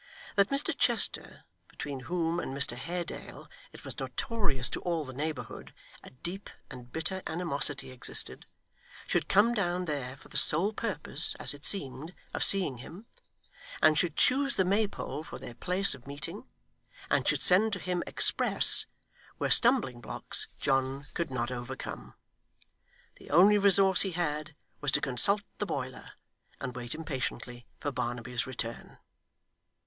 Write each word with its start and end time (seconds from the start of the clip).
That 0.35 0.49
Mr 0.49 0.75
Chester, 0.75 1.43
between 1.67 1.99
whom 2.09 2.39
and 2.39 2.57
Mr 2.57 2.75
Haredale, 2.75 3.47
it 3.71 3.85
was 3.85 3.99
notorious 3.99 4.67
to 4.71 4.81
all 4.81 5.05
the 5.05 5.13
neighbourhood, 5.13 5.75
a 6.03 6.09
deep 6.09 6.49
and 6.71 6.91
bitter 6.91 7.21
animosity 7.27 7.91
existed, 7.91 8.45
should 9.05 9.27
come 9.29 9.53
down 9.53 9.85
there 9.85 10.17
for 10.17 10.29
the 10.29 10.39
sole 10.39 10.73
purpose, 10.73 11.35
as 11.35 11.53
it 11.53 11.67
seemed, 11.67 12.15
of 12.33 12.43
seeing 12.43 12.79
him, 12.79 13.05
and 13.79 13.95
should 13.95 14.15
choose 14.15 14.55
the 14.55 14.63
Maypole 14.65 15.21
for 15.21 15.37
their 15.37 15.53
place 15.53 15.93
of 15.93 16.07
meeting, 16.07 16.45
and 17.11 17.27
should 17.27 17.43
send 17.43 17.71
to 17.73 17.77
him 17.77 18.01
express, 18.07 18.87
were 19.37 19.51
stumbling 19.51 20.01
blocks 20.01 20.47
John 20.59 21.05
could 21.13 21.29
not 21.29 21.51
overcome. 21.51 22.15
The 23.17 23.29
only 23.29 23.59
resource 23.59 24.01
he 24.01 24.13
had, 24.13 24.55
was 24.79 24.91
to 24.93 24.99
consult 24.99 25.43
the 25.59 25.67
boiler, 25.67 26.13
and 26.59 26.75
wait 26.75 26.95
impatiently 26.95 27.67
for 27.79 27.91
Barnaby's 27.91 28.47
return. 28.47 28.97